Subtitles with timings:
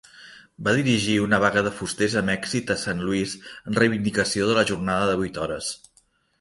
[0.67, 4.67] Va dirigir una vaga de fusters amb èxit a Saint Louis en reivindicació de la
[4.73, 5.73] jornada de vuit hores.